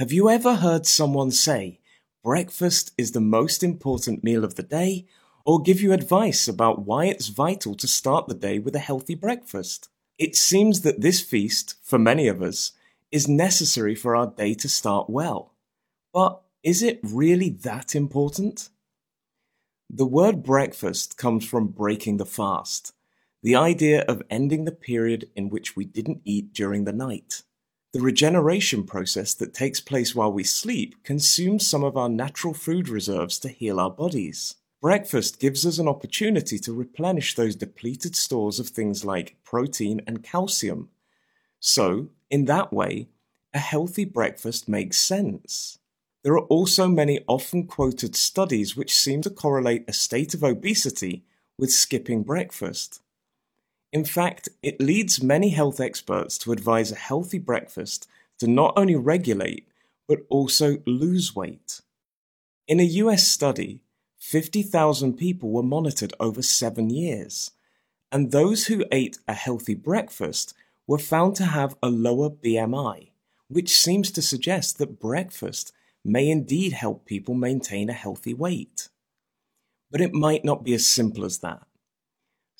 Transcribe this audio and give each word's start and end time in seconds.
Have 0.00 0.12
you 0.12 0.30
ever 0.30 0.54
heard 0.54 0.86
someone 0.86 1.30
say, 1.30 1.78
breakfast 2.24 2.90
is 2.96 3.12
the 3.12 3.20
most 3.20 3.62
important 3.62 4.24
meal 4.24 4.44
of 4.44 4.54
the 4.54 4.62
day, 4.62 5.04
or 5.44 5.60
give 5.60 5.82
you 5.82 5.92
advice 5.92 6.48
about 6.48 6.86
why 6.86 7.04
it's 7.04 7.28
vital 7.28 7.74
to 7.74 7.86
start 7.86 8.26
the 8.26 8.34
day 8.34 8.58
with 8.58 8.74
a 8.74 8.78
healthy 8.78 9.14
breakfast? 9.14 9.90
It 10.16 10.36
seems 10.36 10.80
that 10.80 11.02
this 11.02 11.20
feast, 11.20 11.74
for 11.82 11.98
many 11.98 12.28
of 12.28 12.40
us, 12.40 12.72
is 13.12 13.28
necessary 13.28 13.94
for 13.94 14.16
our 14.16 14.28
day 14.28 14.54
to 14.54 14.70
start 14.70 15.10
well. 15.10 15.52
But 16.14 16.40
is 16.62 16.82
it 16.82 17.00
really 17.02 17.50
that 17.50 17.94
important? 17.94 18.70
The 19.90 20.06
word 20.06 20.42
breakfast 20.42 21.18
comes 21.18 21.44
from 21.44 21.66
breaking 21.66 22.16
the 22.16 22.24
fast, 22.24 22.94
the 23.42 23.54
idea 23.54 24.00
of 24.08 24.22
ending 24.30 24.64
the 24.64 24.72
period 24.72 25.28
in 25.36 25.50
which 25.50 25.76
we 25.76 25.84
didn't 25.84 26.22
eat 26.24 26.54
during 26.54 26.84
the 26.84 26.94
night. 26.94 27.42
The 27.92 28.00
regeneration 28.00 28.84
process 28.84 29.34
that 29.34 29.52
takes 29.52 29.80
place 29.80 30.14
while 30.14 30.32
we 30.32 30.44
sleep 30.44 31.02
consumes 31.02 31.66
some 31.66 31.82
of 31.82 31.96
our 31.96 32.08
natural 32.08 32.54
food 32.54 32.88
reserves 32.88 33.36
to 33.40 33.48
heal 33.48 33.80
our 33.80 33.90
bodies. 33.90 34.54
Breakfast 34.80 35.40
gives 35.40 35.66
us 35.66 35.78
an 35.78 35.88
opportunity 35.88 36.56
to 36.60 36.72
replenish 36.72 37.34
those 37.34 37.56
depleted 37.56 38.14
stores 38.14 38.60
of 38.60 38.68
things 38.68 39.04
like 39.04 39.36
protein 39.42 40.02
and 40.06 40.22
calcium. 40.22 40.88
So, 41.58 42.10
in 42.30 42.44
that 42.44 42.72
way, 42.72 43.08
a 43.52 43.58
healthy 43.58 44.04
breakfast 44.04 44.68
makes 44.68 44.96
sense. 44.96 45.80
There 46.22 46.34
are 46.34 46.46
also 46.46 46.86
many 46.86 47.24
often 47.26 47.66
quoted 47.66 48.14
studies 48.14 48.76
which 48.76 48.94
seem 48.94 49.20
to 49.22 49.30
correlate 49.30 49.84
a 49.88 49.92
state 49.92 50.32
of 50.32 50.44
obesity 50.44 51.24
with 51.58 51.72
skipping 51.72 52.22
breakfast. 52.22 53.02
In 53.92 54.04
fact, 54.04 54.48
it 54.62 54.80
leads 54.80 55.22
many 55.22 55.50
health 55.50 55.80
experts 55.80 56.38
to 56.38 56.52
advise 56.52 56.92
a 56.92 56.96
healthy 56.96 57.38
breakfast 57.38 58.08
to 58.38 58.46
not 58.46 58.72
only 58.76 58.94
regulate, 58.94 59.66
but 60.06 60.20
also 60.28 60.78
lose 60.86 61.34
weight. 61.34 61.80
In 62.68 62.78
a 62.78 62.84
US 62.84 63.26
study, 63.26 63.82
50,000 64.18 65.14
people 65.14 65.50
were 65.50 65.62
monitored 65.62 66.12
over 66.20 66.42
seven 66.42 66.90
years, 66.90 67.50
and 68.12 68.30
those 68.30 68.66
who 68.66 68.84
ate 68.92 69.18
a 69.26 69.34
healthy 69.34 69.74
breakfast 69.74 70.54
were 70.86 70.98
found 70.98 71.34
to 71.36 71.44
have 71.46 71.76
a 71.82 71.88
lower 71.88 72.30
BMI, 72.30 73.10
which 73.48 73.76
seems 73.76 74.10
to 74.12 74.22
suggest 74.22 74.78
that 74.78 75.00
breakfast 75.00 75.72
may 76.04 76.28
indeed 76.28 76.72
help 76.72 77.06
people 77.06 77.34
maintain 77.34 77.90
a 77.90 77.94
healthy 77.94 78.34
weight. 78.34 78.88
But 79.90 80.00
it 80.00 80.12
might 80.12 80.44
not 80.44 80.64
be 80.64 80.74
as 80.74 80.86
simple 80.86 81.24
as 81.24 81.38
that. 81.38 81.66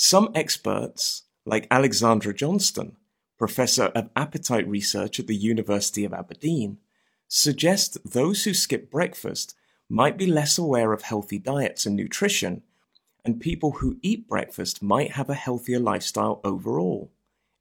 Some 0.00 0.30
experts, 0.32 1.24
like 1.44 1.66
Alexandra 1.72 2.32
Johnston, 2.32 2.96
professor 3.36 3.86
of 3.96 4.10
appetite 4.14 4.68
research 4.68 5.18
at 5.18 5.26
the 5.26 5.34
University 5.34 6.04
of 6.04 6.12
Aberdeen, 6.12 6.78
suggest 7.26 7.98
those 8.08 8.44
who 8.44 8.54
skip 8.54 8.92
breakfast 8.92 9.56
might 9.88 10.16
be 10.16 10.28
less 10.28 10.56
aware 10.56 10.92
of 10.92 11.02
healthy 11.02 11.40
diets 11.40 11.84
and 11.84 11.96
nutrition, 11.96 12.62
and 13.24 13.40
people 13.40 13.72
who 13.72 13.98
eat 14.00 14.28
breakfast 14.28 14.80
might 14.84 15.14
have 15.14 15.28
a 15.28 15.34
healthier 15.34 15.80
lifestyle 15.80 16.40
overall, 16.44 17.10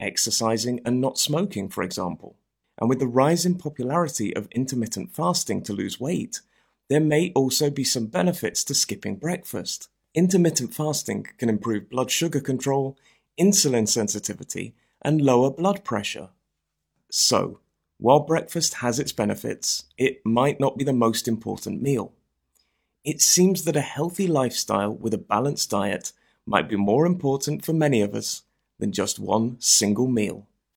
exercising 0.00 0.80
and 0.84 1.00
not 1.00 1.18
smoking, 1.18 1.68
for 1.68 1.84
example. 1.84 2.34
And 2.80 2.88
with 2.88 2.98
the 2.98 3.06
rise 3.06 3.46
in 3.46 3.58
popularity 3.58 4.34
of 4.34 4.48
intermittent 4.50 5.14
fasting 5.14 5.62
to 5.62 5.72
lose 5.72 6.00
weight, 6.00 6.40
there 6.88 6.98
may 6.98 7.30
also 7.36 7.70
be 7.70 7.84
some 7.84 8.06
benefits 8.06 8.64
to 8.64 8.74
skipping 8.74 9.14
breakfast. 9.14 9.88
Intermittent 10.14 10.72
fasting 10.72 11.26
can 11.38 11.48
improve 11.48 11.90
blood 11.90 12.08
sugar 12.08 12.40
control, 12.40 12.96
insulin 13.38 13.88
sensitivity, 13.88 14.74
and 15.02 15.20
lower 15.20 15.50
blood 15.50 15.82
pressure. 15.82 16.28
So, 17.10 17.58
while 17.98 18.20
breakfast 18.20 18.74
has 18.74 19.00
its 19.00 19.12
benefits, 19.12 19.86
it 19.98 20.24
might 20.24 20.60
not 20.60 20.78
be 20.78 20.84
the 20.84 20.92
most 20.92 21.26
important 21.26 21.82
meal. 21.82 22.12
It 23.04 23.20
seems 23.20 23.64
that 23.64 23.76
a 23.76 23.80
healthy 23.80 24.28
lifestyle 24.28 24.94
with 24.94 25.12
a 25.14 25.18
balanced 25.18 25.70
diet 25.70 26.12
might 26.46 26.68
be 26.68 26.76
more 26.76 27.06
important 27.06 27.64
for 27.64 27.72
many 27.72 28.00
of 28.00 28.14
us 28.14 28.42
than 28.78 28.92
just 28.92 29.18
one 29.18 29.56
single 29.58 30.06
meal. 30.06 30.46